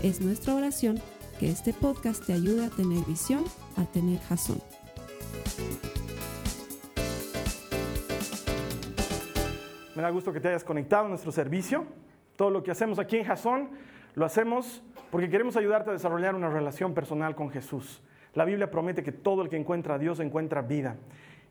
[0.00, 1.00] Es nuestra oración
[1.40, 3.42] que este podcast te ayude a tener visión,
[3.76, 4.62] a tener jazón.
[9.96, 11.84] Me da gusto que te hayas conectado a nuestro servicio.
[12.36, 13.70] Todo lo que hacemos aquí en Jason
[14.14, 18.00] lo hacemos porque queremos ayudarte a desarrollar una relación personal con Jesús.
[18.34, 20.96] La Biblia promete que todo el que encuentra a Dios encuentra vida.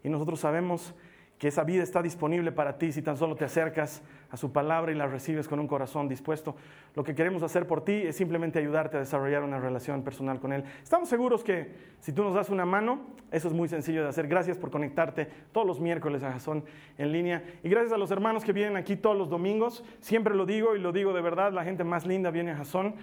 [0.06, 0.94] Y nosotros sabemos
[1.38, 4.02] que esa vida está disponible para ti si tan solo te acercas
[4.32, 6.56] a su palabra y la recibes con un corazón dispuesto.
[6.96, 10.52] Lo que queremos hacer por ti es simplemente ayudarte a desarrollar una relación personal con
[10.52, 10.64] Él.
[10.82, 14.28] Estamos seguros que si tú nos das una mano, eso es muy sencillo de hacer.
[14.28, 16.64] Gracias por conectarte todos los miércoles a Jason
[16.98, 17.44] en línea.
[17.64, 19.84] Y gracias a los hermanos que vienen aquí todos los domingos.
[20.02, 22.96] Siempre lo digo y lo digo de verdad, la gente más linda viene a Jason.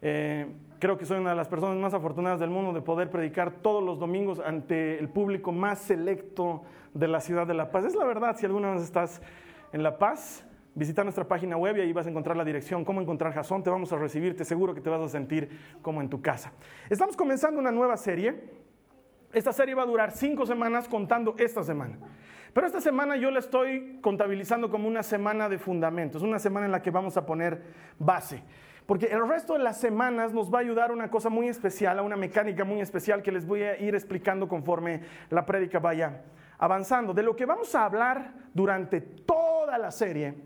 [0.00, 0.46] Eh,
[0.78, 3.82] creo que soy una de las personas más afortunadas del mundo de poder predicar todos
[3.82, 6.62] los domingos ante el público más selecto
[6.94, 7.84] de la ciudad de La Paz.
[7.84, 9.20] Es la verdad, si alguna vez estás
[9.72, 13.00] en La Paz, visita nuestra página web y ahí vas a encontrar la dirección, cómo
[13.00, 15.50] encontrar Jason, te vamos a recibir, te seguro que te vas a sentir
[15.82, 16.52] como en tu casa.
[16.88, 18.34] Estamos comenzando una nueva serie.
[19.32, 21.98] Esta serie va a durar cinco semanas contando esta semana.
[22.54, 26.72] Pero esta semana yo la estoy contabilizando como una semana de fundamentos, una semana en
[26.72, 27.62] la que vamos a poner
[27.98, 28.42] base.
[28.88, 31.98] Porque el resto de las semanas nos va a ayudar a una cosa muy especial,
[31.98, 36.22] a una mecánica muy especial que les voy a ir explicando conforme la prédica vaya
[36.56, 37.12] avanzando.
[37.12, 40.36] De lo que vamos a hablar durante toda la serie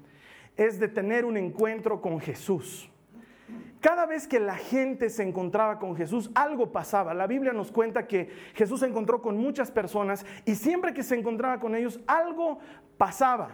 [0.56, 2.90] es de tener un encuentro con Jesús.
[3.80, 7.14] Cada vez que la gente se encontraba con Jesús, algo pasaba.
[7.14, 11.14] La Biblia nos cuenta que Jesús se encontró con muchas personas y siempre que se
[11.14, 12.58] encontraba con ellos, algo
[12.98, 13.50] pasaba.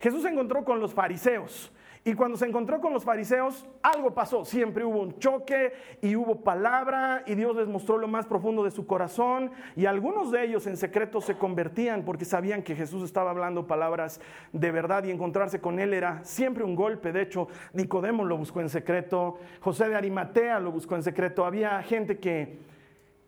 [0.00, 1.70] Jesús se encontró con los fariseos.
[2.06, 4.44] Y cuando se encontró con los fariseos, algo pasó.
[4.44, 8.70] Siempre hubo un choque y hubo palabra y Dios les mostró lo más profundo de
[8.70, 9.50] su corazón.
[9.74, 14.20] Y algunos de ellos en secreto se convertían porque sabían que Jesús estaba hablando palabras
[14.52, 17.10] de verdad y encontrarse con él era siempre un golpe.
[17.10, 21.44] De hecho, Nicodemo lo buscó en secreto, José de Arimatea lo buscó en secreto.
[21.44, 22.60] Había gente que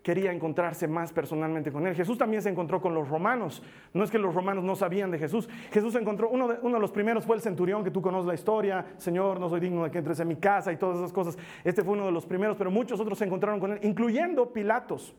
[0.09, 1.95] quería encontrarse más personalmente con él.
[1.95, 3.63] Jesús también se encontró con los romanos.
[3.93, 5.51] No es que los romanos no sabían de Jesús.
[5.71, 8.27] Jesús se encontró, uno de, uno de los primeros fue el centurión, que tú conoces
[8.27, 8.87] la historia.
[8.97, 11.37] Señor, no soy digno de que entres en mi casa y todas esas cosas.
[11.63, 15.15] Este fue uno de los primeros, pero muchos otros se encontraron con él, incluyendo Pilatos,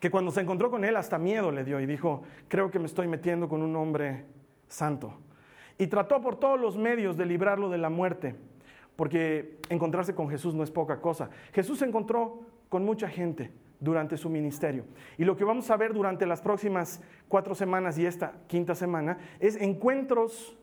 [0.00, 2.86] que cuando se encontró con él hasta miedo le dio y dijo, creo que me
[2.86, 4.24] estoy metiendo con un hombre
[4.68, 5.18] santo.
[5.76, 8.36] Y trató por todos los medios de librarlo de la muerte,
[8.96, 11.28] porque encontrarse con Jesús no es poca cosa.
[11.52, 14.84] Jesús se encontró con mucha gente durante su ministerio.
[15.18, 19.18] Y lo que vamos a ver durante las próximas cuatro semanas y esta quinta semana
[19.40, 20.56] es encuentros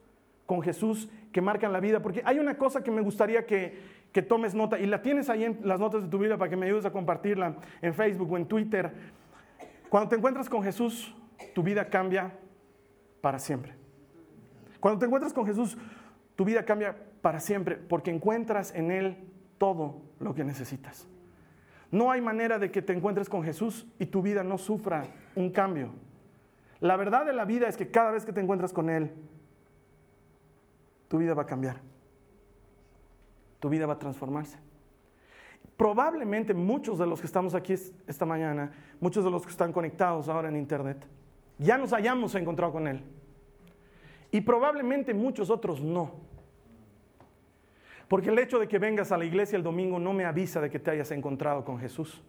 [0.45, 4.53] con Jesús que marcan la vida, porque hay una cosa que me gustaría que, tomes
[4.53, 6.85] nota, y la tienes ahí en las notas de tu vida para que me ayudes
[6.85, 8.91] a compartirla en Facebook o en Twitter.
[9.89, 11.15] Cuando te encuentras con Jesús,
[11.55, 12.31] tu vida cambia
[13.21, 13.73] para siempre.
[14.79, 15.77] Cuando te encuentras con Jesús,
[16.35, 19.17] tu vida cambia para siempre, porque encuentras en Él
[19.57, 21.07] todo lo que necesitas.
[21.93, 25.05] No hay manera de que te encuentres con Jesús y tu vida no sufra
[25.35, 25.91] un cambio.
[26.79, 29.11] La verdad de la vida es que cada vez que te encuentras con Él,
[31.07, 31.81] tu vida va a cambiar.
[33.59, 34.57] Tu vida va a transformarse.
[35.77, 37.75] Probablemente muchos de los que estamos aquí
[38.07, 41.05] esta mañana, muchos de los que están conectados ahora en Internet,
[41.59, 43.03] ya nos hayamos encontrado con Él.
[44.31, 46.09] Y probablemente muchos otros no.
[48.07, 50.69] Porque el hecho de que vengas a la iglesia el domingo no me avisa de
[50.69, 52.21] que te hayas encontrado con Jesús.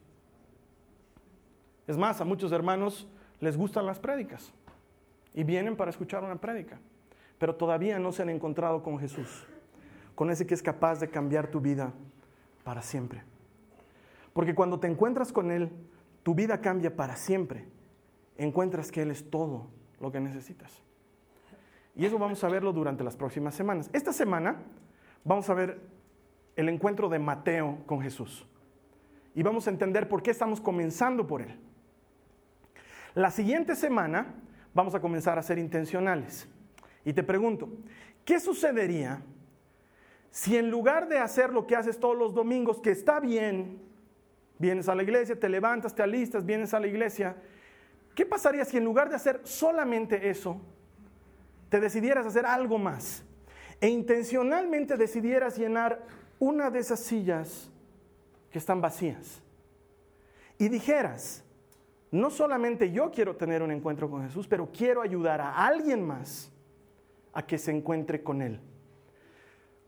[1.86, 3.08] Es más, a muchos hermanos
[3.40, 4.52] les gustan las prédicas
[5.34, 6.78] y vienen para escuchar una prédica,
[7.38, 9.46] pero todavía no se han encontrado con Jesús,
[10.14, 11.92] con ese que es capaz de cambiar tu vida
[12.62, 13.22] para siempre.
[14.32, 15.70] Porque cuando te encuentras con Él,
[16.22, 17.66] tu vida cambia para siempre.
[18.36, 19.68] Encuentras que Él es todo
[20.00, 20.82] lo que necesitas.
[21.94, 23.88] Y eso vamos a verlo durante las próximas semanas.
[23.92, 24.56] Esta semana
[25.24, 25.80] vamos a ver
[26.56, 28.46] el encuentro de Mateo con Jesús.
[29.34, 31.58] Y vamos a entender por qué estamos comenzando por él.
[33.14, 34.34] La siguiente semana
[34.72, 36.48] vamos a comenzar a ser intencionales.
[37.04, 37.68] Y te pregunto,
[38.24, 39.22] ¿qué sucedería
[40.30, 43.80] si en lugar de hacer lo que haces todos los domingos, que está bien,
[44.58, 47.36] vienes a la iglesia, te levantas, te alistas, vienes a la iglesia,
[48.16, 50.60] ¿qué pasaría si en lugar de hacer solamente eso,
[51.68, 53.24] te decidieras hacer algo más?
[53.80, 56.02] E intencionalmente decidieras llenar
[56.38, 57.70] una de esas sillas
[58.50, 59.42] que están vacías
[60.58, 61.44] y dijeras,
[62.10, 66.50] no solamente yo quiero tener un encuentro con Jesús, pero quiero ayudar a alguien más
[67.32, 68.60] a que se encuentre con Él.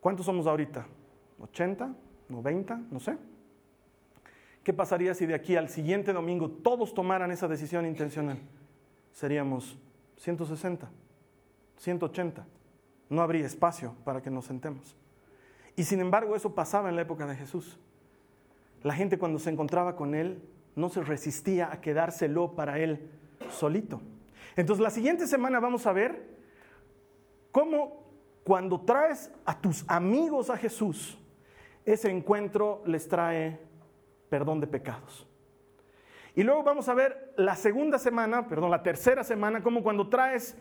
[0.00, 0.86] ¿Cuántos somos ahorita?
[1.40, 1.94] ¿80?
[2.28, 2.88] ¿90?
[2.90, 3.16] No sé.
[4.64, 8.38] ¿Qué pasaría si de aquí al siguiente domingo todos tomaran esa decisión intencional?
[9.12, 9.78] Seríamos
[10.16, 10.90] 160,
[11.76, 12.46] 180.
[13.08, 14.96] No habría espacio para que nos sentemos.
[15.76, 17.78] Y sin embargo eso pasaba en la época de Jesús.
[18.82, 20.42] La gente cuando se encontraba con Él
[20.74, 23.10] no se resistía a quedárselo para Él
[23.50, 24.00] solito.
[24.56, 26.36] Entonces la siguiente semana vamos a ver
[27.52, 28.04] cómo
[28.44, 31.18] cuando traes a tus amigos a Jesús,
[31.84, 33.60] ese encuentro les trae
[34.28, 35.26] perdón de pecados.
[36.34, 40.54] Y luego vamos a ver la segunda semana, perdón, la tercera semana, como cuando traes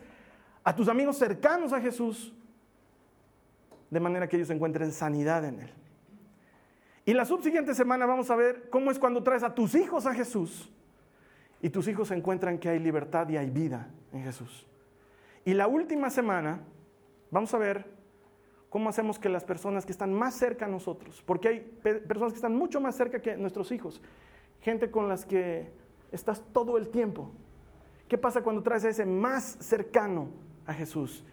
[0.66, 2.34] a tus amigos cercanos a Jesús,
[3.88, 5.70] de manera que ellos encuentren sanidad en Él.
[7.04, 10.12] Y la subsiguiente semana vamos a ver cómo es cuando traes a tus hijos a
[10.12, 10.68] Jesús
[11.62, 14.66] y tus hijos encuentran que hay libertad y hay vida en Jesús.
[15.44, 16.58] Y la última semana
[17.30, 17.88] vamos a ver
[18.68, 21.60] cómo hacemos que las personas que están más cerca a nosotros, porque hay
[22.08, 24.02] personas que están mucho más cerca que nuestros hijos,
[24.62, 25.70] gente con las que
[26.10, 27.30] estás todo el tiempo.
[28.08, 31.24] ¿Qué pasa cuando traes a ese más cercano a Jesús?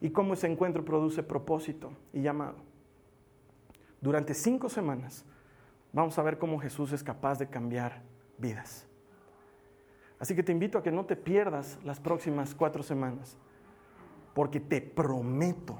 [0.00, 2.56] Y cómo ese encuentro produce propósito y llamado.
[4.00, 5.24] Durante cinco semanas
[5.92, 8.02] vamos a ver cómo Jesús es capaz de cambiar
[8.38, 8.86] vidas.
[10.18, 13.36] Así que te invito a que no te pierdas las próximas cuatro semanas,
[14.34, 15.78] porque te prometo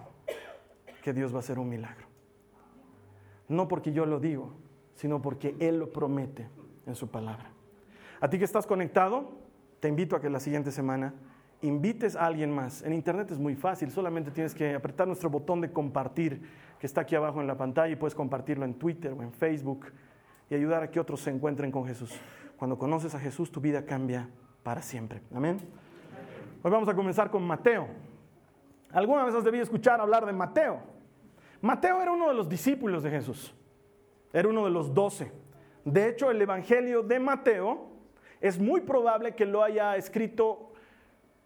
[1.03, 2.07] que Dios va a hacer un milagro.
[3.49, 4.53] No porque yo lo digo,
[4.95, 6.49] sino porque Él lo promete
[6.87, 7.51] en su palabra.
[8.21, 9.33] A ti que estás conectado,
[9.81, 11.15] te invito a que la siguiente semana
[11.65, 12.83] invites a alguien más.
[12.83, 16.43] En Internet es muy fácil, solamente tienes que apretar nuestro botón de compartir
[16.79, 19.87] que está aquí abajo en la pantalla y puedes compartirlo en Twitter o en Facebook
[20.51, 22.13] y ayudar a que otros se encuentren con Jesús.
[22.57, 24.29] Cuando conoces a Jesús, tu vida cambia
[24.63, 25.23] para siempre.
[25.35, 25.59] Amén.
[26.63, 27.89] Hoy vamos a comenzar con Mateo.
[28.93, 30.81] ¿Alguna vez has debido escuchar hablar de Mateo?
[31.63, 33.55] Mateo era uno de los discípulos de Jesús,
[34.33, 35.33] era uno de los doce.
[35.83, 37.89] De hecho, el Evangelio de Mateo
[38.41, 40.74] es muy probable que lo haya escrito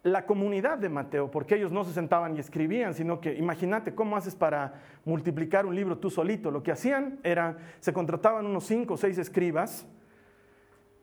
[0.02, 4.16] la comunidad de Mateo, porque ellos no se sentaban y escribían, sino que imagínate cómo
[4.16, 4.74] haces para
[5.04, 6.50] multiplicar un libro tú solito.
[6.50, 9.86] Lo que hacían era, se contrataban unos cinco o seis escribas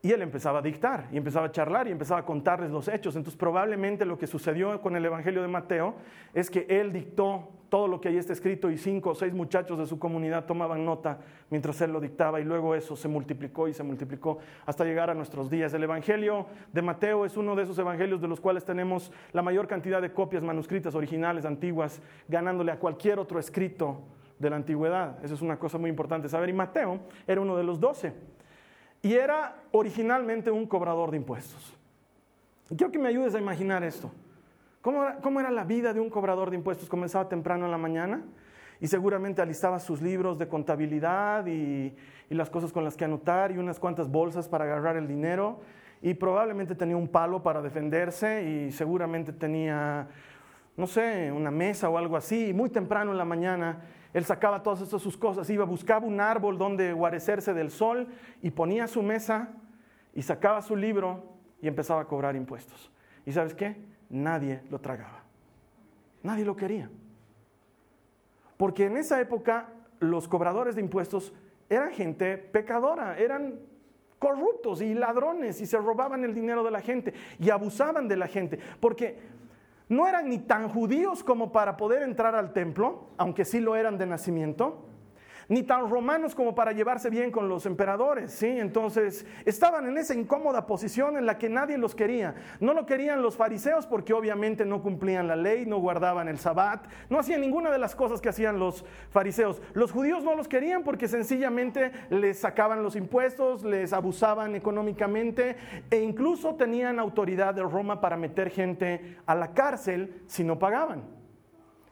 [0.06, 3.16] y él empezaba a dictar y empezaba a charlar y empezaba a contarles los hechos.
[3.16, 5.96] Entonces probablemente lo que sucedió con el Evangelio de Mateo
[6.32, 9.76] es que él dictó todo lo que ahí está escrito y cinco o seis muchachos
[9.80, 11.18] de su comunidad tomaban nota
[11.50, 15.14] mientras él lo dictaba y luego eso se multiplicó y se multiplicó hasta llegar a
[15.14, 15.74] nuestros días.
[15.74, 19.66] El Evangelio de Mateo es uno de esos evangelios de los cuales tenemos la mayor
[19.66, 24.02] cantidad de copias manuscritas originales, antiguas, ganándole a cualquier otro escrito
[24.38, 25.18] de la antigüedad.
[25.24, 26.48] Eso es una cosa muy importante saber.
[26.48, 28.35] Y Mateo era uno de los doce
[29.02, 31.76] y era originalmente un cobrador de impuestos.
[32.68, 34.10] Quiero que me ayudes a imaginar esto.
[34.82, 36.88] ¿Cómo era, la vida de un cobrador de impuestos?
[36.88, 38.22] Comenzaba temprano en la mañana
[38.80, 41.92] y seguramente alistaba sus libros de contabilidad y,
[42.30, 45.58] y, las cosas con las que anotar y unas cuantas bolsas para agarrar el dinero
[46.02, 50.06] y probablemente tenía un palo para defenderse y seguramente tenía,
[50.76, 52.48] no sé, una mesa o algo así.
[52.48, 53.80] Y muy temprano en la mañana
[54.16, 58.08] él sacaba todas estas sus cosas, iba, buscaba un árbol donde guarecerse del sol
[58.40, 59.50] y ponía su mesa
[60.14, 62.90] y sacaba su libro y empezaba a cobrar impuestos.
[63.26, 63.76] ¿Y sabes qué?
[64.08, 65.22] nadie lo tragaba.
[66.22, 66.88] Nadie lo quería.
[68.56, 69.68] Porque en esa época
[70.00, 71.34] los cobradores de impuestos
[71.68, 73.60] eran gente pecadora, eran
[74.18, 78.28] corruptos y ladrones y se robaban el dinero de la gente y abusaban de la
[78.28, 78.58] gente.
[78.80, 79.18] Porque
[79.88, 83.98] no eran ni tan judíos como para poder entrar al templo, aunque sí lo eran
[83.98, 84.85] de nacimiento
[85.48, 88.46] ni tan romanos como para llevarse bien con los emperadores, ¿sí?
[88.46, 92.34] Entonces, estaban en esa incómoda posición en la que nadie los quería.
[92.60, 96.86] No lo querían los fariseos porque obviamente no cumplían la ley, no guardaban el sabbat,
[97.10, 99.62] no hacían ninguna de las cosas que hacían los fariseos.
[99.74, 105.56] Los judíos no los querían porque sencillamente les sacaban los impuestos, les abusaban económicamente
[105.90, 111.25] e incluso tenían autoridad de Roma para meter gente a la cárcel si no pagaban.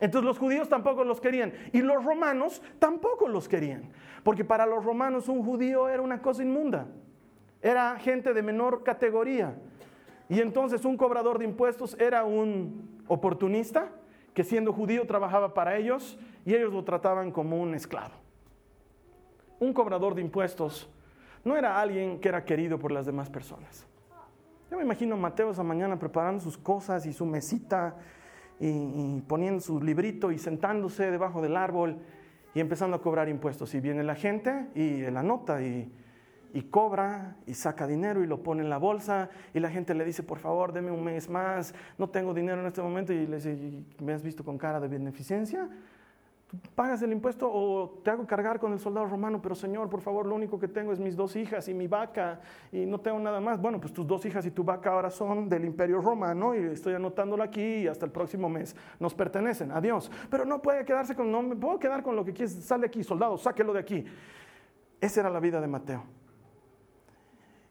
[0.04, 3.88] Entonces los judíos tampoco los querían y los romanos tampoco los querían,
[4.22, 6.88] porque para los romanos un judío era una cosa inmunda,
[7.62, 9.56] era gente de menor categoría.
[10.28, 13.92] Y entonces un cobrador de impuestos era un oportunista
[14.34, 18.12] que siendo judío trabajaba para ellos y ellos lo trataban como un esclavo.
[19.58, 20.86] Un cobrador de impuestos
[21.44, 23.86] no era alguien que era querido por las demás personas.
[24.70, 27.96] Yo me imagino a Mateo esa mañana preparando sus cosas y su mesita
[28.60, 31.98] y, poniendo su librito y sentándose debajo del árbol
[32.54, 33.74] y empezando a cobrar impuestos.
[33.74, 35.90] Y viene la gente y la nota y,
[36.52, 40.04] y cobra y saca dinero y lo pone en la bolsa y la gente le
[40.04, 43.36] dice, por favor, deme un mes más, no tengo dinero en este momento y le
[43.36, 45.68] dice, ¿me has visto con cara de beneficencia?
[46.74, 50.26] Pagas el impuesto o te hago cargar con el soldado romano, pero Señor, por favor,
[50.26, 52.40] lo único que tengo es mis dos hijas y mi vaca
[52.72, 53.60] y no tengo nada más.
[53.60, 56.94] Bueno, pues tus dos hijas y tu vaca ahora son del imperio romano y estoy
[56.94, 59.72] anotándolo aquí y hasta el próximo mes nos pertenecen.
[59.72, 60.10] Adiós.
[60.30, 63.02] Pero no puede quedarse con, no me puedo quedar con lo que quieres, sale aquí,
[63.02, 64.04] soldado, sáquelo de aquí.
[65.00, 66.02] Esa era la vida de Mateo.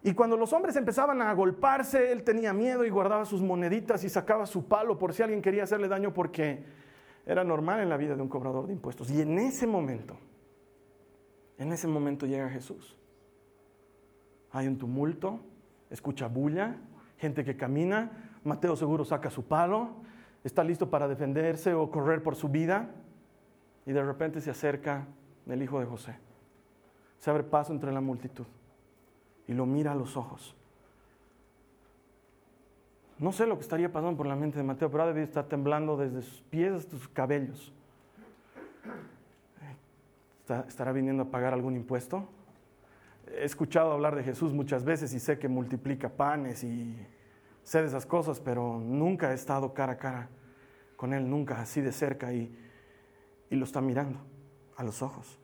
[0.03, 4.09] Y cuando los hombres empezaban a agolparse, él tenía miedo y guardaba sus moneditas y
[4.09, 6.82] sacaba su palo por si alguien quería hacerle daño porque
[7.25, 9.09] era normal en la vida de un cobrador de impuestos.
[9.09, 10.17] Y en ese momento,
[11.57, 12.97] en ese momento llega Jesús.
[14.51, 15.39] Hay un tumulto,
[15.89, 16.77] escucha bulla,
[17.17, 19.89] gente que camina, Mateo seguro saca su palo,
[20.43, 22.89] está listo para defenderse o correr por su vida
[23.85, 25.07] y de repente se acerca
[25.47, 26.17] el hijo de José.
[27.19, 28.45] Se abre paso entre la multitud
[29.47, 30.55] y lo mira a los ojos.
[33.23, 35.95] No sé lo que estaría pasando por la mente de Mateo, pero debe estar temblando
[35.95, 37.71] desde sus pies hasta sus cabellos.
[40.67, 42.27] ¿Estará viniendo a pagar algún impuesto?
[43.27, 46.97] He escuchado hablar de Jesús muchas veces y sé que multiplica panes y
[47.63, 50.29] sé de esas cosas, pero nunca he estado cara a cara
[50.97, 52.53] con Él, nunca así de cerca y,
[53.49, 54.19] y lo está mirando
[54.75, 55.39] a los ojos.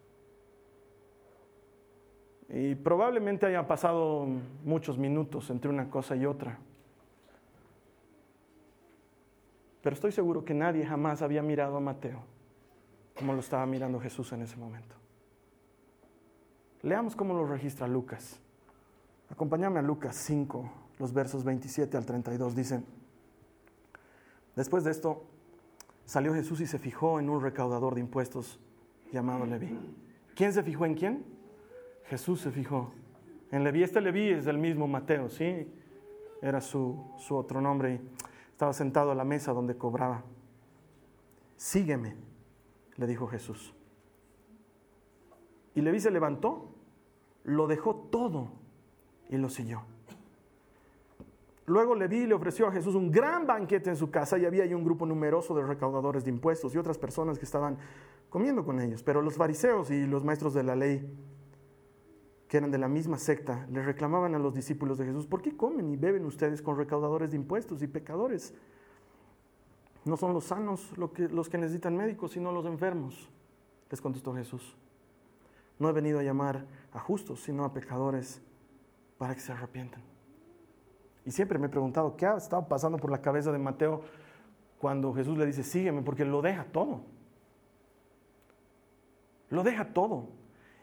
[2.49, 4.27] Y probablemente hayan pasado
[4.65, 6.59] muchos minutos entre una cosa y otra.
[9.89, 12.19] Pero estoy seguro que nadie jamás había mirado a Mateo
[13.17, 14.95] como lo estaba mirando Jesús en ese momento.
[16.83, 18.39] Leamos cómo lo registra Lucas.
[19.31, 22.55] Acompáñame a Lucas 5, los versos 27 al 32.
[22.55, 22.85] Dicen,
[24.55, 25.23] después de esto,
[26.05, 28.59] salió Jesús y se fijó en un recaudador de impuestos
[29.11, 29.75] llamado Leví.
[30.35, 31.25] ¿Quién se fijó en quién?
[32.05, 32.93] Jesús se fijó
[33.51, 33.81] en Leví.
[33.81, 35.67] Este Leví es el mismo Mateo, ¿sí?
[36.43, 37.99] Era su, su otro nombre.
[38.59, 40.21] Estaba sentado a la mesa donde cobraba.
[41.55, 42.17] Sígueme,
[42.97, 43.73] le dijo Jesús.
[45.75, 46.67] Y Leví se levantó,
[47.45, 48.51] lo dejó todo
[49.29, 49.83] y lo siguió.
[51.67, 54.73] Luego Leví le ofreció a Jesús un gran banquete en su casa y había ahí
[54.73, 57.77] un grupo numeroso de recaudadores de impuestos y otras personas que estaban
[58.29, 59.03] comiendo con ellos.
[59.03, 61.09] Pero los fariseos y los maestros de la ley
[62.49, 65.55] que eran de la misma secta, le reclamaban a los discípulos de Jesús, ¿por qué
[65.55, 68.55] comen y beben ustedes con recaudadores de impuestos y pecadores?
[70.03, 73.29] No son los sanos los que necesitan médicos, sino los enfermos,
[73.91, 74.75] les contestó Jesús.
[75.77, 78.41] No he venido a llamar a justos, sino a pecadores
[79.19, 80.01] para que se arrepientan.
[81.25, 84.01] Y siempre me he preguntado, ¿qué ha estado pasando por la cabeza de Mateo
[84.79, 86.01] cuando Jesús le dice, sígueme?
[86.01, 87.01] Porque lo deja todo.
[89.51, 90.38] Lo deja todo.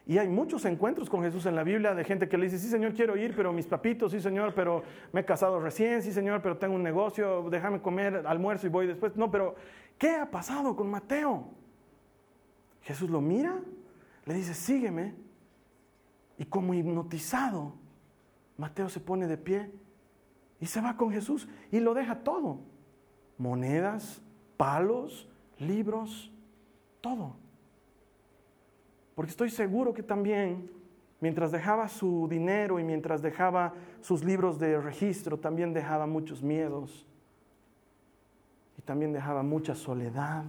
[0.07, 2.69] Y hay muchos encuentros con Jesús en la Biblia de gente que le dice, sí
[2.69, 6.41] Señor, quiero ir, pero mis papitos, sí Señor, pero me he casado recién, sí Señor,
[6.41, 9.17] pero tengo un negocio, déjame comer almuerzo y voy después.
[9.17, 9.55] No, pero
[9.97, 11.49] ¿qué ha pasado con Mateo?
[12.83, 13.59] Jesús lo mira,
[14.25, 15.13] le dice, sígueme.
[16.37, 17.73] Y como hipnotizado,
[18.55, 19.69] Mateo se pone de pie
[20.61, 22.61] y se va con Jesús y lo deja todo.
[23.37, 24.21] Monedas,
[24.55, 25.27] palos,
[25.59, 26.31] libros,
[27.01, 27.35] todo.
[29.17, 30.69] Porque estoy seguro que también,
[31.21, 37.03] mientras dejaba su dinero y mientras dejaba sus libros de registro, también dejaba muchos miedos.
[38.77, 40.43] Y también dejaba mucha soledad.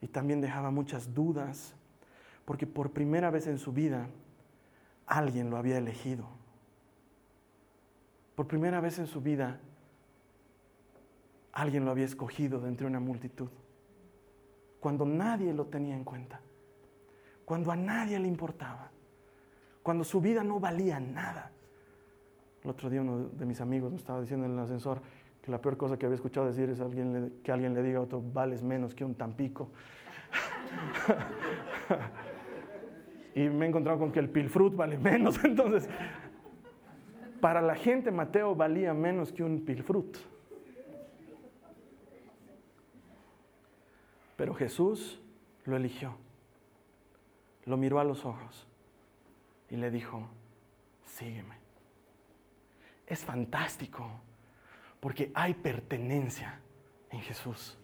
[0.00, 1.74] Y también dejaba muchas dudas.
[2.44, 4.06] Porque por primera vez en su vida,
[5.06, 6.28] alguien lo había elegido.
[8.36, 9.58] Por primera vez en su vida,
[11.50, 13.50] alguien lo había escogido de entre una multitud.
[14.78, 16.40] Cuando nadie lo tenía en cuenta
[17.44, 18.90] cuando a nadie le importaba,
[19.82, 21.50] cuando su vida no valía nada.
[22.62, 25.00] El otro día uno de mis amigos me estaba diciendo en el ascensor
[25.42, 28.02] que la peor cosa que había escuchado decir es alguien, que alguien le diga a
[28.02, 29.70] otro, vales menos que un tampico.
[33.34, 35.38] y me he encontrado con que el pilfrut vale menos.
[35.44, 35.88] Entonces,
[37.40, 40.16] para la gente Mateo valía menos que un pilfrut.
[44.36, 45.20] Pero Jesús
[45.64, 46.16] lo eligió
[47.64, 48.66] lo miró a los ojos
[49.70, 50.28] y le dijo,
[51.04, 51.56] sígueme.
[53.06, 54.08] Es fantástico
[55.00, 56.60] porque hay pertenencia
[57.10, 57.78] en Jesús.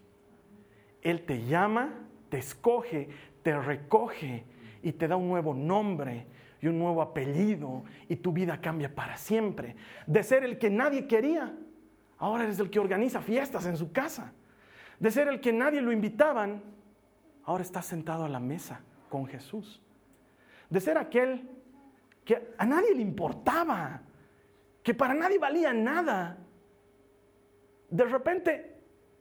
[1.02, 1.94] Él te llama,
[2.28, 3.08] te escoge,
[3.42, 4.44] te recoge
[4.82, 6.26] y te da un nuevo nombre
[6.60, 9.76] y un nuevo apellido y tu vida cambia para siempre.
[10.06, 11.54] De ser el que nadie quería,
[12.18, 14.32] ahora eres el que organiza fiestas en su casa.
[14.98, 16.62] De ser el que nadie lo invitaban,
[17.44, 19.80] ahora estás sentado a la mesa con Jesús.
[20.68, 21.48] De ser aquel
[22.24, 24.02] que a nadie le importaba,
[24.82, 26.36] que para nadie valía nada.
[27.90, 28.76] De repente,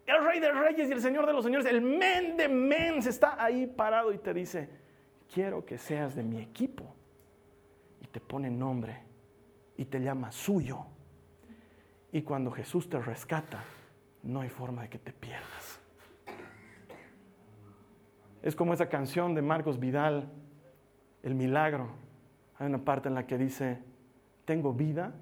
[0.05, 3.09] el rey de reyes y el señor de los señores, el men de men, se
[3.09, 4.69] está ahí parado y te dice,
[5.33, 6.93] quiero que seas de mi equipo.
[8.01, 9.01] Y te pone nombre
[9.77, 10.85] y te llama suyo.
[12.11, 13.63] Y cuando Jesús te rescata,
[14.23, 15.56] no hay forma de que te pierdas.
[18.41, 20.29] Es como esa canción de Marcos Vidal,
[21.23, 21.89] El Milagro.
[22.59, 23.79] Hay una parte en la que dice,
[24.45, 25.13] tengo vida,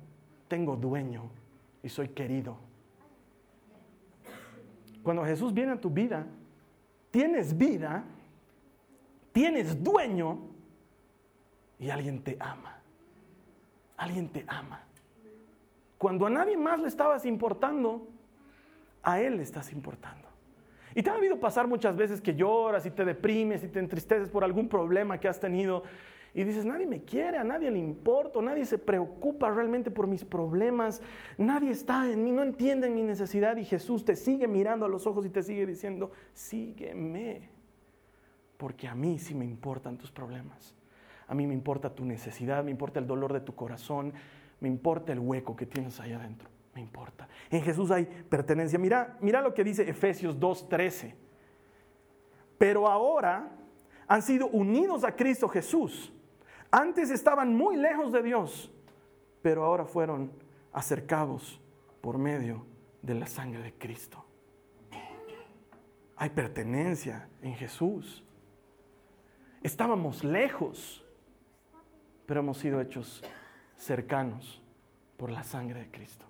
[0.48, 1.30] tengo dueño
[1.84, 2.58] y soy querido.
[5.04, 6.26] Cuando Jesús viene a tu vida,
[7.12, 8.04] tienes vida,
[9.32, 10.40] tienes dueño
[11.80, 12.80] y alguien te ama.
[13.98, 14.82] Alguien te ama.
[15.98, 18.08] Cuando a nadie más le estabas importando,
[19.02, 20.25] a Él le estás importando.
[20.96, 24.30] Y te ha habido pasar muchas veces que lloras y te deprimes y te entristeces
[24.30, 25.84] por algún problema que has tenido
[26.34, 30.24] y dices, nadie me quiere, a nadie le importo, nadie se preocupa realmente por mis
[30.24, 31.02] problemas,
[31.38, 35.06] nadie está en mí, no entiende mi necesidad y Jesús te sigue mirando a los
[35.06, 37.50] ojos y te sigue diciendo, sígueme,
[38.58, 40.76] porque a mí sí me importan tus problemas,
[41.28, 44.14] a mí me importa tu necesidad, me importa el dolor de tu corazón,
[44.60, 47.28] me importa el hueco que tienes ahí adentro me importa.
[47.50, 48.78] En Jesús hay pertenencia.
[48.78, 51.16] Mira, mira lo que dice Efesios 2:13.
[52.58, 53.50] Pero ahora
[54.08, 56.14] han sido unidos a Cristo Jesús.
[56.70, 58.72] Antes estaban muy lejos de Dios,
[59.42, 60.32] pero ahora fueron
[60.74, 61.62] acercados
[62.02, 62.66] por medio
[63.02, 64.26] de la sangre de Cristo.
[66.18, 68.26] Hay pertenencia en Jesús.
[69.64, 71.06] Estábamos lejos,
[72.26, 73.24] pero hemos sido hechos
[73.78, 74.62] cercanos
[75.18, 76.25] por la sangre de Cristo.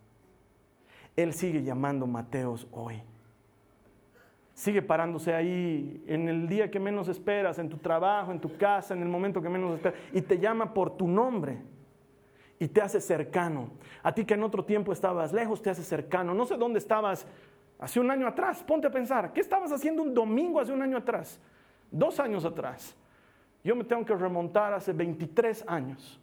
[1.15, 3.01] Él sigue llamando Mateos hoy.
[4.53, 8.93] Sigue parándose ahí en el día que menos esperas, en tu trabajo, en tu casa,
[8.93, 11.61] en el momento que menos esperas, y te llama por tu nombre
[12.57, 13.69] y te hace cercano.
[14.01, 16.33] A ti que en otro tiempo estabas lejos, te hace cercano.
[16.33, 17.27] No sé dónde estabas
[17.79, 20.97] hace un año atrás, ponte a pensar, ¿qué estabas haciendo un domingo hace un año
[20.97, 21.39] atrás?
[21.91, 22.95] Dos años atrás.
[23.63, 26.21] Yo me tengo que remontar hace 23 años.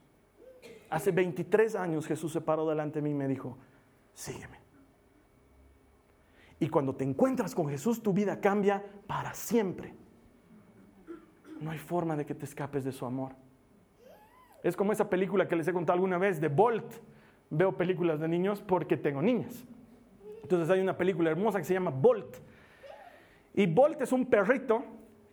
[0.88, 3.58] Hace 23 años Jesús se paró delante de mí y me dijo,
[4.14, 4.61] sígueme.
[6.62, 9.96] Y cuando te encuentras con Jesús, tu vida cambia para siempre.
[11.58, 13.32] No hay forma de que te escapes de su amor.
[14.62, 16.84] Es como esa película que les he contado alguna vez de Bolt.
[17.50, 19.66] Veo películas de niños porque tengo niñas.
[20.40, 22.36] Entonces hay una película hermosa que se llama Bolt.
[23.54, 24.84] Y Bolt es un perrito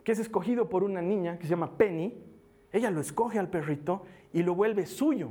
[0.03, 2.23] que es escogido por una niña que se llama Penny.
[2.71, 4.01] Ella lo escoge al perrito
[4.33, 5.29] y lo vuelve suyo.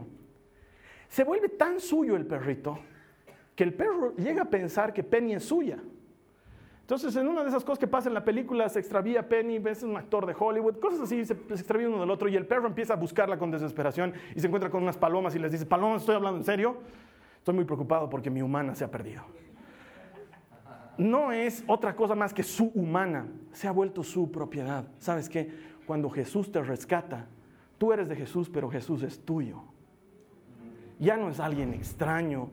[1.09, 2.79] Se vuelve tan suyo el perrito
[3.59, 5.79] que el perro llega a pensar que Penny es suya.
[6.83, 9.83] Entonces, en una de esas cosas que pasa en la película, se extravía Penny, ves
[9.83, 12.93] un actor de Hollywood, cosas así, se, extravía uno del otro y el perro empieza
[12.93, 16.15] a buscarla con desesperación y se encuentra con unas palomas y les dice, palomas, estoy
[16.15, 16.77] hablando en serio,
[17.37, 19.25] estoy muy preocupado porque mi humana se ha perdido.
[20.97, 24.87] No es otra cosa más que su humana, se ha vuelto su propiedad.
[24.99, 25.51] ¿Sabes qué?
[25.85, 27.27] Cuando Jesús te rescata,
[27.77, 29.65] tú eres de Jesús, pero Jesús es tuyo.
[31.01, 32.51] Ya no es alguien extraño,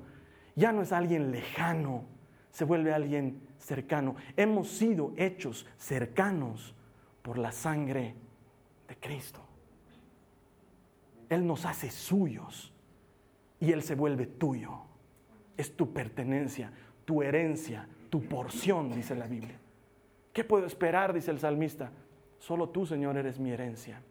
[0.55, 2.05] ya no es alguien lejano,
[2.49, 4.15] se vuelve alguien cercano.
[4.37, 6.73] Hemos sido hechos cercanos
[7.21, 8.15] por la sangre
[8.87, 9.41] de Cristo.
[11.27, 12.71] Él nos hace suyos
[13.59, 14.81] y Él se vuelve tuyo.
[15.57, 16.71] Es tu pertenencia,
[17.03, 19.59] tu herencia, tu porción, dice la Biblia.
[20.31, 21.13] ¿Qué puedo esperar?
[21.13, 21.91] dice el salmista.
[22.39, 24.01] Solo tú, Señor, eres mi herencia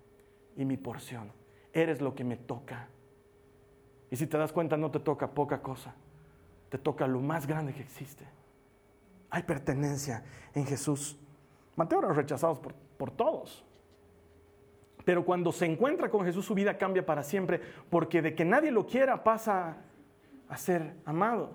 [0.57, 1.33] y mi porción.
[1.73, 2.89] Eres lo que me toca.
[4.11, 5.95] Y si te das cuenta, no te toca poca cosa
[6.75, 8.25] te toca lo más grande que existe.
[9.31, 11.17] Hay pertenencia en Jesús.
[11.77, 13.65] Mateo era rechazado por, por todos.
[15.05, 18.73] Pero cuando se encuentra con Jesús, su vida cambia para siempre, porque de que nadie
[18.73, 19.77] lo quiera pasa
[20.49, 21.53] a ser amado.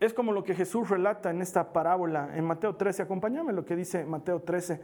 [0.00, 3.02] Es como lo que Jesús relata en esta parábola en Mateo 13.
[3.02, 4.80] Acompáñame lo que dice Mateo 13,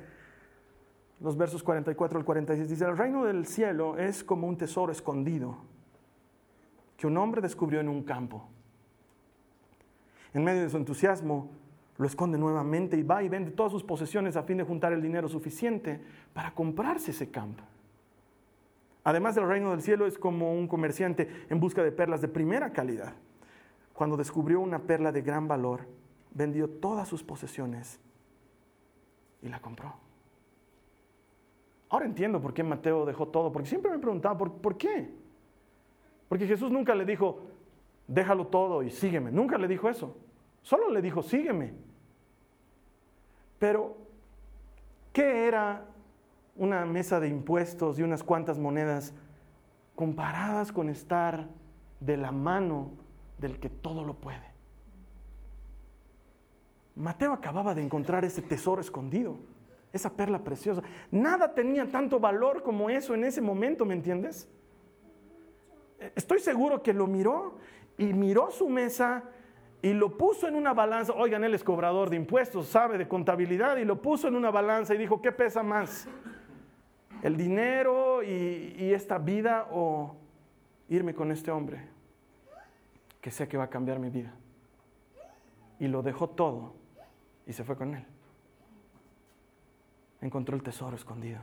[1.21, 2.69] los versos 44 al 46.
[2.69, 5.57] Dice, el reino del cielo es como un tesoro escondido
[6.99, 8.51] que un hombre descubrió en un campo
[10.35, 11.51] en medio de su entusiasmo,
[11.97, 15.01] lo esconde nuevamente y va y vende todas sus posesiones a fin de juntar el
[15.01, 16.01] dinero suficiente
[16.33, 17.63] para comprarse ese campo.
[19.05, 22.73] Además del reino del cielo es como un comerciante en busca de perlas de primera
[22.73, 23.15] calidad.
[23.93, 25.87] Cuando descubrió una perla de gran valor,
[26.33, 28.01] vendió todas sus posesiones
[29.41, 29.95] y la compró.
[31.91, 35.15] Ahora entiendo por qué Mateo dejó todo, porque siempre me preguntaba, ¿por, ¿por qué?
[36.29, 37.43] Porque Jesús nunca le dijo,
[38.09, 39.31] déjalo todo y sígueme.
[39.31, 40.17] Nunca le dijo eso.
[40.65, 41.73] Solo le dijo, sígueme.
[43.61, 44.05] Pero
[45.15, 45.87] ¿Qué era
[46.57, 49.15] una mesa de impuestos y unas cuantas monedas
[49.95, 51.49] comparadas con estar
[52.01, 52.91] de la mano
[53.39, 54.53] del que todo lo puede?
[56.97, 59.37] Mateo acababa de encontrar ese tesoro escondido,
[59.93, 60.83] esa perla preciosa.
[61.13, 64.49] Nada tenía tanto valor como eso en ese momento, ¿me entiendes?
[66.17, 67.55] Estoy seguro que lo miró
[67.97, 69.23] y miró su mesa
[69.85, 71.13] y lo puso en una balanza.
[71.13, 74.95] Oigan, él es cobrador de impuestos, sabe de contabilidad y lo puso en una balanza
[74.95, 76.09] y dijo, ¿qué pesa más?
[77.23, 80.17] ¿El dinero y, esta vida o
[80.89, 81.83] irme con este hombre
[83.21, 84.33] que sé que va a cambiar mi vida?
[85.79, 86.73] Y lo dejó todo
[87.47, 88.07] y se fue con él.
[90.23, 91.43] Encontró el tesoro escondido.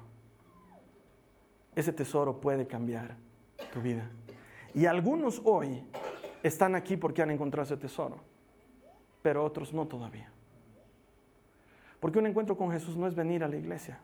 [1.75, 3.17] Ese tesoro puede cambiar
[3.71, 4.10] tu vida.
[4.73, 5.84] Y algunos hoy
[6.41, 8.31] están aquí porque han encontrado ese tesoro,
[9.22, 10.30] pero otros no todavía.
[12.00, 14.00] Porque un encuentro con Jesús no es venir a la iglesia,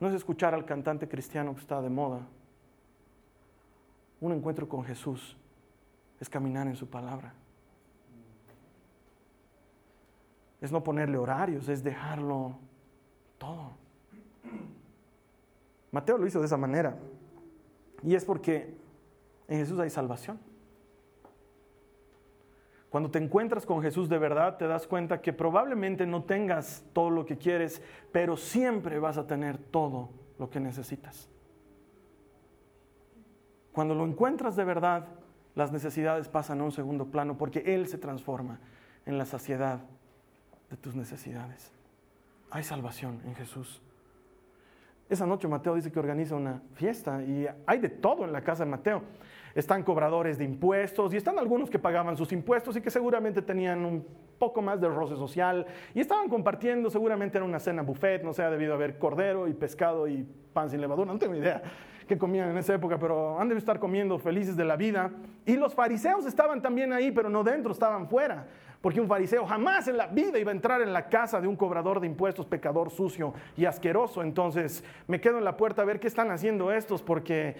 [0.00, 2.26] no es escuchar al cantante cristiano que está de moda.
[4.20, 5.36] Un encuentro con Jesús
[6.18, 7.32] es caminar en su palabra.
[10.60, 12.56] Es no ponerle horarios, es dejarlo
[13.38, 13.72] todo.
[15.90, 16.98] Mateo lo hizo de esa manera.
[18.02, 18.74] Y es porque
[19.48, 20.38] en Jesús hay salvación.
[22.90, 27.08] Cuando te encuentras con Jesús de verdad, te das cuenta que probablemente no tengas todo
[27.08, 31.28] lo que quieres, pero siempre vas a tener todo lo que necesitas.
[33.72, 35.06] Cuando lo encuentras de verdad,
[35.54, 38.58] las necesidades pasan a un segundo plano porque Él se transforma
[39.06, 39.80] en la saciedad
[40.68, 41.70] de tus necesidades.
[42.50, 43.80] Hay salvación en Jesús.
[45.08, 48.64] Esa noche Mateo dice que organiza una fiesta y hay de todo en la casa
[48.64, 49.02] de Mateo.
[49.54, 53.84] Están cobradores de impuestos y están algunos que pagaban sus impuestos y que seguramente tenían
[53.84, 54.06] un
[54.38, 58.42] poco más de roce social y estaban compartiendo, seguramente era una cena buffet, no sé,
[58.42, 61.62] ha debido haber cordero y pescado y pan sin levadura, no tengo idea
[62.10, 65.12] qué comían en esa época, pero han de estar comiendo felices de la vida.
[65.46, 68.48] Y los fariseos estaban también ahí, pero no dentro, estaban fuera.
[68.80, 71.54] Porque un fariseo jamás en la vida iba a entrar en la casa de un
[71.54, 74.22] cobrador de impuestos, pecador sucio y asqueroso.
[74.22, 77.54] Entonces me quedo en la puerta a ver qué están haciendo estos, porque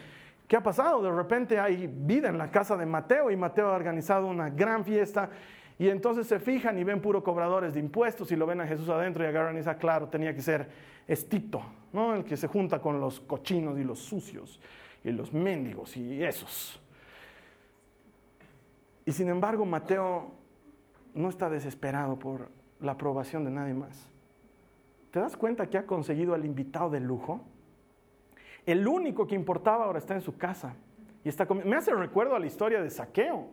[0.50, 1.00] ¿qué ha pasado?
[1.00, 4.84] De repente hay vida en la casa de Mateo y Mateo ha organizado una gran
[4.84, 5.30] fiesta.
[5.78, 8.88] Y entonces se fijan y ven puro cobradores de impuestos y lo ven a Jesús
[8.88, 10.68] adentro y agarran y dicen, claro, tenía que ser
[11.06, 12.16] estito, ¿no?
[12.16, 14.60] El que se junta con los cochinos y los sucios
[15.04, 16.82] y los mendigos y esos.
[19.06, 20.32] Y sin embargo, Mateo
[21.14, 24.10] no está desesperado por la aprobación de nadie más.
[25.12, 27.40] ¿Te das cuenta que ha conseguido al invitado de lujo?
[28.70, 30.74] El único que importaba ahora está en su casa.
[31.24, 31.30] Y
[31.64, 33.48] Me hace recuerdo a la historia de Saqueo.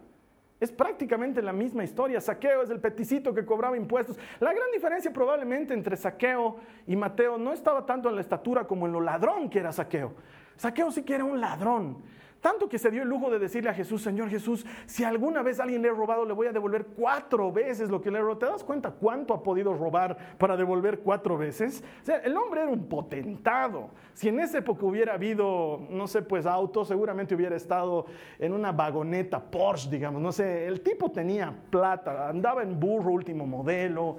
[0.59, 2.19] Es prácticamente la misma historia.
[2.19, 4.17] Saqueo es el peticito que cobraba impuestos.
[4.39, 8.87] La gran diferencia probablemente entre Saqueo y Mateo no estaba tanto en la estatura como
[8.87, 10.15] en lo ladrón que era Saqueo.
[10.55, 12.01] Saqueo sí que era un ladrón.
[12.41, 15.59] Tanto que se dio el lujo de decirle a Jesús, Señor Jesús, si alguna vez
[15.59, 18.37] alguien le ha robado, le voy a devolver cuatro veces lo que le he robado.
[18.37, 21.83] ¿Te das cuenta cuánto ha podido robar para devolver cuatro veces?
[22.01, 23.89] O sea, el hombre era un potentado.
[24.13, 28.05] Si en esa época hubiera habido, no sé, pues auto, seguramente hubiera estado
[28.39, 30.21] en una vagoneta Porsche, digamos.
[30.21, 34.15] No sé, el tipo tenía plata, andaba en burro último modelo.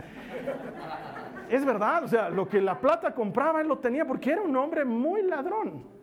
[1.48, 4.54] Es verdad, o sea, lo que la plata compraba, él lo tenía porque era un
[4.56, 5.97] hombre muy ladrón.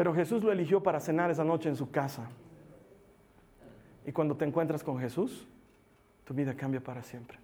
[0.00, 2.26] Pero Jesús lo eligió para cenar esa noche en su casa.
[4.06, 5.46] Y cuando te encuentras con Jesús,
[6.24, 7.38] tu vida cambia para siempre.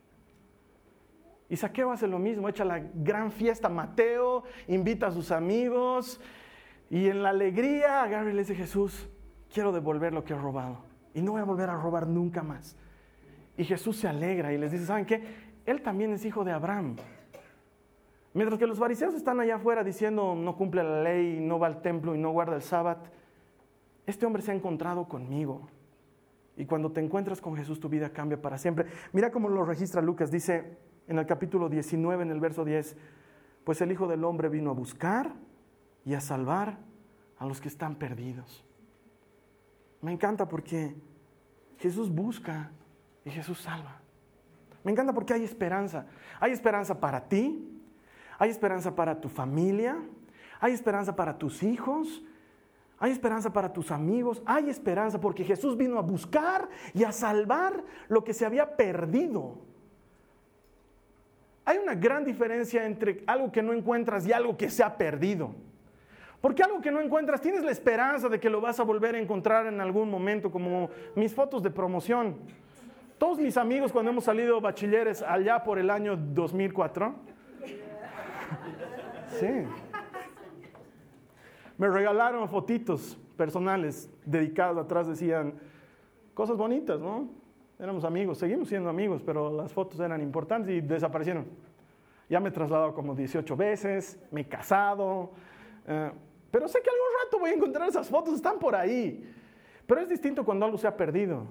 [1.51, 3.69] Y Saqueo hace lo mismo, echa la gran fiesta.
[3.69, 6.19] Mateo invita a sus amigos
[6.89, 9.07] y en la alegría agarra y le dice Jesús,
[9.53, 10.79] quiero devolver lo que he robado
[11.13, 12.75] y no voy a volver a robar nunca más.
[13.59, 15.23] Y Jesús se alegra y les dice, ¿saben qué?
[15.67, 16.97] Él también es hijo de Abraham.
[18.37, 21.81] Mientras que los fariseos están allá afuera diciendo no cumple la ley, no va al
[21.81, 23.05] templo y no guarda el sábado,
[24.05, 25.71] este hombre se ha encontrado conmigo.
[26.55, 28.89] Y cuando te encuentras con Jesús, tu vida cambia para siempre.
[29.15, 30.31] Mira cómo lo registra Lucas.
[30.31, 30.77] Dice
[31.09, 32.95] en el capítulo 19, en el verso 10,
[33.65, 35.33] pues el Hijo del Hombre vino a buscar
[36.05, 36.77] y a salvar
[37.39, 38.67] a los que están perdidos.
[40.03, 40.95] Me encanta porque
[41.79, 42.71] Jesús busca
[43.25, 44.03] y Jesús salva.
[44.85, 46.05] Me encanta porque hay esperanza.
[46.39, 47.76] Hay esperanza para ti,
[48.39, 49.97] hay esperanza para tu familia,
[50.61, 52.23] hay esperanza para tus hijos,
[52.99, 57.85] hay esperanza para tus amigos, hay esperanza porque Jesús vino a buscar y a salvar
[58.09, 59.59] lo que se había perdido.
[61.65, 65.51] Hay una gran diferencia entre algo que no encuentras y algo que se ha perdido.
[66.41, 69.19] Porque algo que no encuentras, tienes la esperanza de que lo vas a volver a
[69.19, 72.37] encontrar en algún momento, como mis fotos de promoción.
[73.19, 77.15] Todos mis amigos cuando hemos salido bachilleres allá por el año 2004,
[79.39, 79.65] Sí.
[81.79, 85.55] Me regalaron fotitos personales dedicadas atrás, decían
[86.33, 87.29] cosas bonitas, ¿no?
[87.79, 91.47] Éramos amigos, seguimos siendo amigos, pero las fotos eran importantes y desaparecieron.
[92.29, 95.33] Ya me he trasladado como 18 veces, me he casado,
[95.87, 96.11] eh,
[96.51, 99.31] pero sé que algún rato voy a encontrar esas fotos, están por ahí.
[99.87, 101.47] Pero es distinto cuando algo se ha perdido.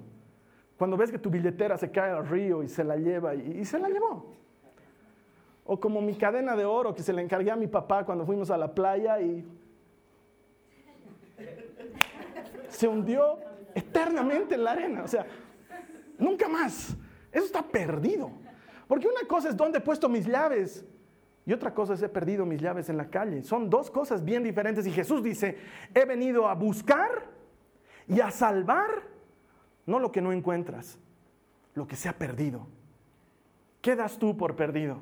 [0.78, 3.66] Cuando ves que tu billetera se cae al río y se la lleva y, y
[3.66, 4.36] se la llevó.
[5.66, 8.50] O como mi cadena de oro que se le encargué a mi papá cuando fuimos
[8.52, 9.46] a la playa y
[12.70, 13.40] se hundió
[13.74, 15.04] eternamente en la arena.
[15.04, 15.26] O sea,
[16.18, 16.96] nunca más.
[17.32, 18.32] Eso está perdido.
[18.88, 20.86] Porque una cosa es dónde he puesto mis llaves
[21.46, 23.44] y otra cosa es he perdido mis llaves en la calle.
[23.44, 24.86] Son dos cosas bien diferentes.
[24.88, 25.58] Y Jesús dice,
[25.94, 27.28] he venido a buscar
[28.08, 29.04] y a salvar,
[29.86, 30.98] no lo que no encuentras,
[31.76, 32.68] lo que se ha perdido.
[33.82, 35.00] ¿Qué das tú por perdido?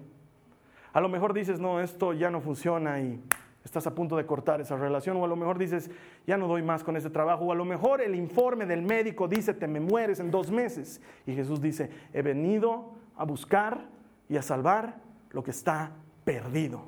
[0.93, 3.19] A lo mejor dices, no, esto ya no funciona y
[3.65, 5.89] estás a punto de cortar esa relación, o a lo mejor dices,
[6.27, 9.27] ya no doy más con ese trabajo, o a lo mejor el informe del médico
[9.27, 11.01] dice, te me mueres en dos meses.
[11.25, 13.87] Y Jesús dice, he venido a buscar
[14.29, 14.97] y a salvar
[15.31, 15.91] lo que está
[16.23, 16.83] perdido.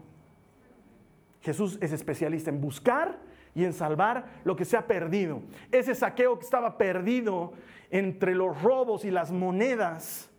[1.42, 3.20] Jesús es especialista en buscar
[3.56, 5.42] y en salvar lo que se ha perdido.
[5.72, 7.54] Ese saqueo que estaba perdido
[7.90, 10.30] entre los robos y las monedas,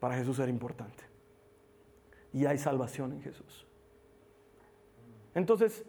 [0.00, 1.11] para Jesús era importante.
[2.32, 3.66] Y hay salvación en Jesús.
[5.34, 5.84] Entonces,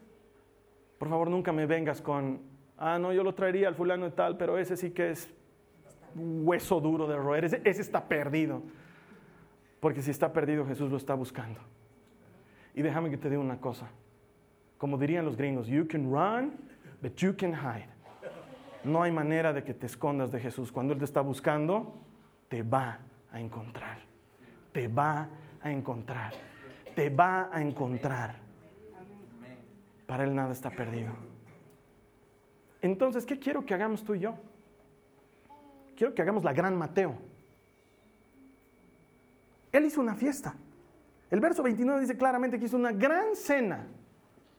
[0.97, 2.41] por favor, nunca me vengas con,
[2.77, 5.29] ah, no, yo lo traería al fulano de tal, pero ese sí que es
[6.15, 8.62] hueso duro de roer, ese, ese está perdido.
[9.79, 11.60] Porque si está perdido, Jesús lo está buscando.
[12.73, 13.89] Y déjame que te diga una cosa.
[14.77, 16.53] Como dirían los gringos, you can run,
[17.01, 17.89] but you can hide.
[18.84, 20.71] No hay manera de que te escondas de Jesús.
[20.71, 22.01] Cuando Él te está buscando,
[22.49, 22.99] te va
[23.32, 23.97] a encontrar.
[24.71, 25.29] Te va
[25.63, 26.34] a encontrar.
[26.95, 28.36] Te va a encontrar.
[30.06, 31.12] Para Él nada está perdido.
[32.82, 34.36] Entonces, ¿qué quiero que hagamos tú y yo?
[35.95, 37.15] Quiero que hagamos la gran Mateo.
[39.71, 40.54] Él hizo una fiesta.
[41.32, 43.88] El verso 29 dice claramente que hizo una gran cena.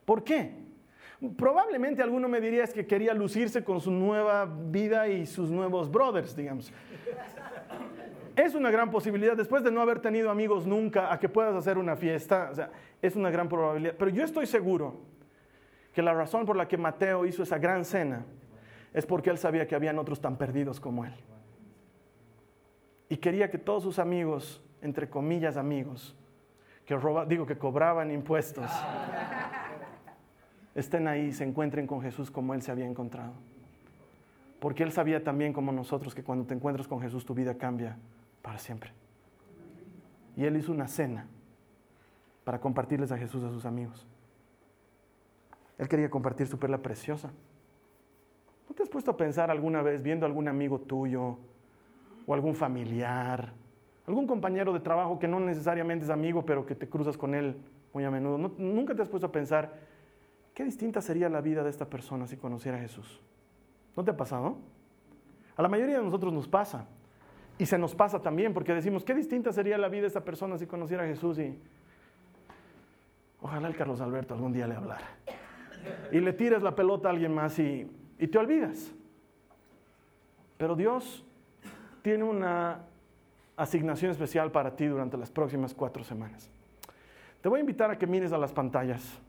[0.03, 0.65] ¿Por qué?
[1.37, 5.89] Probablemente alguno me diría es que quería lucirse con su nueva vida y sus nuevos
[5.89, 6.73] brothers, digamos.
[8.35, 11.77] Es una gran posibilidad, después de no haber tenido amigos nunca, a que puedas hacer
[11.77, 12.69] una fiesta, o sea,
[13.01, 13.95] es una gran probabilidad.
[13.97, 14.99] Pero yo estoy seguro
[15.93, 18.25] que la razón por la que Mateo hizo esa gran cena
[18.93, 21.13] es porque él sabía que habían otros tan perdidos como él.
[23.07, 26.15] Y quería que todos sus amigos, entre comillas amigos,
[26.85, 28.69] que digo que cobraban impuestos,
[30.75, 33.33] estén ahí se encuentren con Jesús como él se había encontrado.
[34.59, 37.97] Porque él sabía también como nosotros que cuando te encuentras con Jesús tu vida cambia
[38.45, 38.91] para siempre.
[40.37, 41.25] Y él hizo una cena
[42.43, 44.05] para compartirles a Jesús a sus amigos.
[45.79, 47.31] Él quería compartir su perla preciosa.
[48.69, 51.39] ¿No te has puesto a pensar alguna vez viendo algún amigo tuyo
[52.27, 53.51] o algún familiar,
[54.05, 57.57] algún compañero de trabajo que no necesariamente es amigo, pero que te cruzas con él
[57.93, 58.37] muy a menudo?
[58.37, 59.73] ¿Nunca te has puesto a pensar
[60.53, 63.19] qué distinta sería la vida de esta persona si conociera a Jesús?
[63.97, 64.57] ¿No te ha pasado?
[65.57, 66.87] A la mayoría de nosotros nos pasa.
[67.57, 70.57] Y se nos pasa también porque decimos, qué distinta sería la vida de esta persona
[70.57, 71.57] si conociera a Jesús y
[73.41, 75.07] ojalá el Carlos Alberto algún día le hablara
[76.11, 77.89] y le tiras la pelota a alguien más y,
[78.19, 78.91] y te olvidas.
[80.57, 81.25] Pero Dios
[82.01, 82.81] tiene una
[83.57, 86.49] asignación especial para ti durante las próximas cuatro semanas.
[87.41, 89.19] Te voy a invitar a que mires a las pantallas.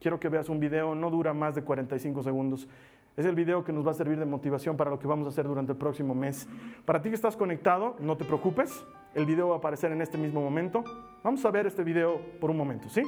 [0.00, 2.68] Quiero que veas un video, no dura más de 45 segundos.
[3.16, 5.30] Es el video que nos va a servir de motivación para lo que vamos a
[5.30, 6.48] hacer durante el próximo mes.
[6.84, 8.84] Para ti que estás conectado, no te preocupes.
[9.14, 10.82] El video va a aparecer en este mismo momento.
[11.22, 13.02] Vamos a ver este video por un momento, ¿sí?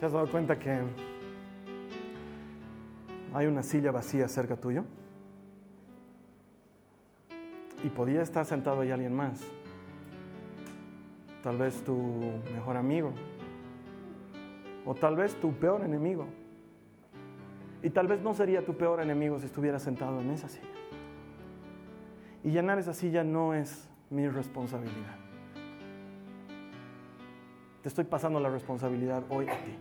[0.00, 0.80] ¿Te has dado cuenta que
[3.34, 4.84] hay una silla vacía cerca tuyo?
[7.84, 9.42] Y podía estar sentado ahí alguien más.
[11.42, 11.96] Tal vez tu
[12.54, 13.12] mejor amigo.
[14.84, 16.26] O tal vez tu peor enemigo.
[17.82, 20.68] Y tal vez no sería tu peor enemigo si estuviera sentado en esa silla.
[22.44, 25.16] Y llenar esa silla no es mi responsabilidad.
[27.82, 29.76] Te estoy pasando la responsabilidad hoy a ti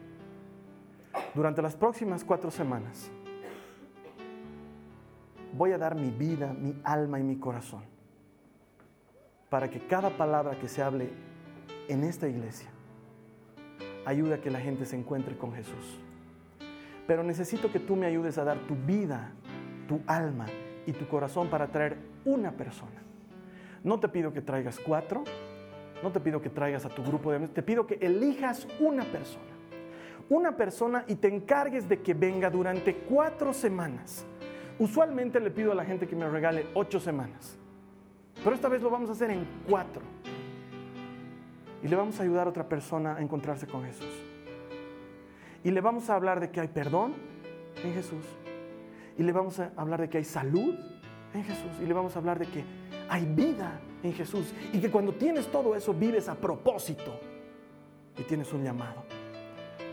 [1.36, 3.12] durante las próximas cuatro semanas
[5.54, 7.92] voy a dar mi vida, mi alma y mi corazón
[9.52, 11.10] para que cada palabra que se hable
[11.90, 12.70] en esta iglesia
[14.06, 16.00] ayuda a que la gente se encuentre con Jesús.
[17.06, 19.34] Pero necesito que tú me ayudes a dar tu vida,
[19.90, 20.46] tu alma
[20.86, 23.04] y tu corazón para traer una persona.
[23.84, 25.26] No te pido que traigas cuatro,
[26.02, 29.04] no te pido que traigas a tu grupo de amigos, te pido que elijas una
[29.04, 29.52] persona.
[30.30, 34.26] Una persona y te encargues de que venga durante cuatro semanas.
[34.80, 37.58] Usualmente le pido a la gente que me regale ocho semanas,
[38.44, 40.02] pero esta vez lo vamos a hacer en cuatro.
[41.84, 44.14] Y le vamos a ayudar a otra persona a encontrarse con Jesús.
[45.64, 47.14] Y le vamos a hablar de que hay perdón
[47.84, 48.26] en Jesús.
[49.18, 50.76] Y le vamos a hablar de que hay salud
[51.34, 51.72] en Jesús.
[51.82, 52.64] Y le vamos a hablar de que
[53.10, 54.54] hay vida en Jesús.
[54.74, 57.20] Y que cuando tienes todo eso vives a propósito.
[58.18, 59.04] Y tienes un llamado.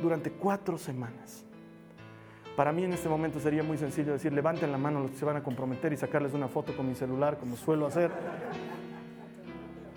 [0.03, 1.45] Durante cuatro semanas.
[2.59, 5.25] Para mí en este momento sería muy sencillo decir, levanten la mano los que se
[5.25, 8.11] van a comprometer y sacarles una foto con mi celular como suelo hacer.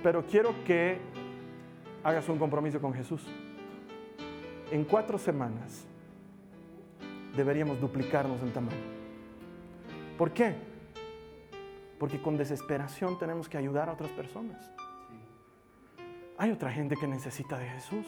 [0.04, 1.00] Pero quiero que
[2.04, 3.26] hagas un compromiso con Jesús.
[4.70, 5.88] En cuatro semanas
[7.36, 8.78] deberíamos duplicarnos en tamaño.
[10.16, 10.54] ¿Por qué?
[11.98, 14.70] Porque con desesperación tenemos que ayudar a otras personas.
[16.38, 18.06] Hay otra gente que necesita de Jesús.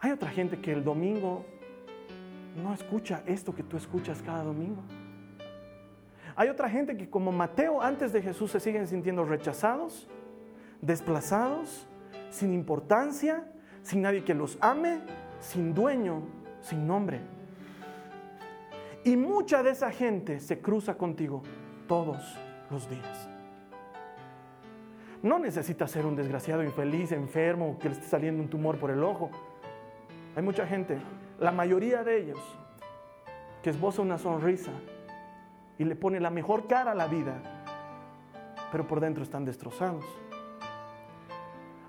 [0.00, 1.46] Hay otra gente que el domingo
[2.58, 4.82] no escucha esto que tú escuchas cada domingo.
[6.36, 10.08] Hay otra gente que como Mateo antes de Jesús se siguen sintiendo rechazados,
[10.80, 11.88] desplazados,
[12.30, 13.50] sin importancia,
[13.82, 15.00] sin nadie que los ame,
[15.40, 16.22] sin dueño,
[16.60, 17.20] sin nombre.
[19.04, 21.42] Y mucha de esa gente se cruza contigo
[21.86, 22.36] todos
[22.70, 23.28] los días.
[25.22, 29.02] No necesitas ser un desgraciado infeliz, enfermo, que le esté saliendo un tumor por el
[29.02, 29.30] ojo.
[30.36, 30.98] Hay mucha gente,
[31.38, 32.40] la mayoría de ellos,
[33.62, 34.72] que esboza una sonrisa
[35.78, 37.34] y le pone la mejor cara a la vida,
[38.72, 40.04] pero por dentro están destrozados.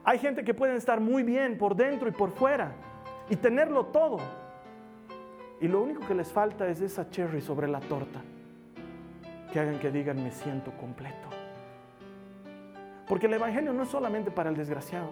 [0.04, 2.72] Hay gente que puede estar muy bien por dentro y por fuera
[3.30, 4.18] y tenerlo todo.
[5.62, 8.22] Y lo único que les falta es esa cherry sobre la torta
[9.52, 11.28] que hagan que digan me siento completo.
[13.08, 15.10] Porque el Evangelio no es solamente para el desgraciado,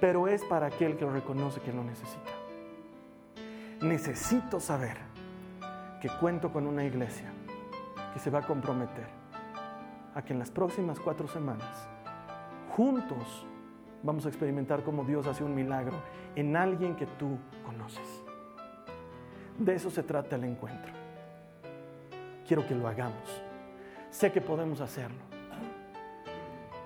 [0.00, 2.35] pero es para aquel que lo reconoce que lo necesita.
[3.80, 4.96] Necesito saber
[6.00, 7.30] que cuento con una iglesia
[8.14, 9.06] que se va a comprometer
[10.14, 11.86] a que en las próximas cuatro semanas,
[12.74, 13.46] juntos,
[14.02, 15.94] vamos a experimentar cómo Dios hace un milagro
[16.34, 17.36] en alguien que tú
[17.66, 18.24] conoces.
[19.58, 20.92] De eso se trata el encuentro.
[22.48, 23.42] Quiero que lo hagamos.
[24.08, 25.18] Sé que podemos hacerlo.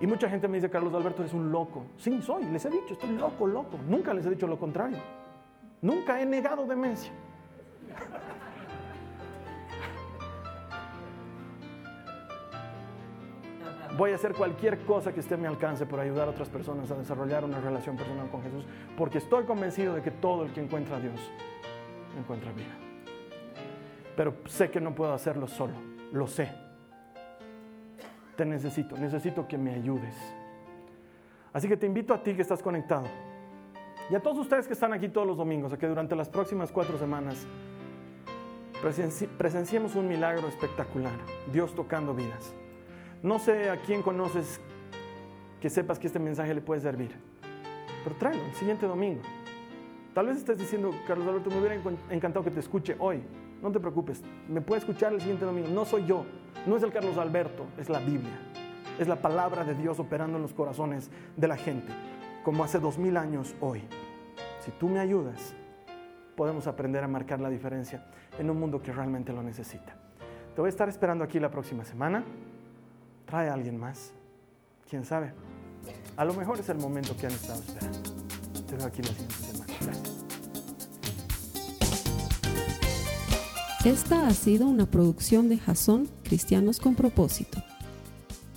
[0.01, 1.85] Y mucha gente me dice, Carlos Alberto, eres un loco.
[1.99, 3.79] Sí, soy, les he dicho, estoy loco, loco.
[3.87, 5.20] Nunca les he dicho lo contrario.
[5.83, 7.13] Nunca he negado demencia.
[13.97, 16.91] Voy a hacer cualquier cosa que esté a mi alcance por ayudar a otras personas
[16.91, 18.65] a desarrollar una relación personal con Jesús,
[18.97, 21.21] porque estoy convencido de que todo el que encuentra a Dios
[22.19, 22.75] encuentra vida.
[24.17, 25.75] Pero sé que no puedo hacerlo solo,
[26.13, 26.51] lo sé.
[28.37, 30.17] Te necesito, necesito que me ayudes.
[31.53, 33.07] Así que te invito a ti que estás conectado
[34.11, 36.73] y a todos ustedes que están aquí todos los domingos, a que durante las próximas
[36.73, 37.47] cuatro semanas
[39.39, 41.13] presenciemos un milagro espectacular,
[41.53, 42.55] Dios tocando vidas.
[43.23, 44.61] No sé a quién conoces
[45.61, 47.15] que sepas que este mensaje le puede servir,
[48.03, 49.21] pero tráelo el siguiente domingo.
[50.15, 51.77] Tal vez estés diciendo, Carlos Alberto, me hubiera
[52.11, 53.23] encantado que te escuche hoy.
[53.63, 55.69] No te preocupes, me puede escuchar el siguiente domingo.
[55.69, 56.25] No soy yo,
[56.67, 58.41] no es el Carlos Alberto, es la Biblia.
[58.99, 61.93] Es la palabra de Dios operando en los corazones de la gente,
[62.45, 63.83] como hace dos mil años hoy.
[64.65, 65.55] Si tú me ayudas,
[66.37, 68.05] podemos aprender a marcar la diferencia
[68.39, 69.97] en un mundo que realmente lo necesita.
[70.55, 72.25] Te voy a estar esperando aquí la próxima semana
[73.27, 74.13] trae a alguien más.
[74.89, 75.33] ¿Quién sabe?
[76.17, 78.11] A lo mejor es el momento que han estado esperando.
[78.67, 79.73] Te veo aquí la siguiente semana.
[79.81, 80.21] Gracias.
[83.85, 87.50] Esta ha sido una producción de Jason Cristianos con Propósito.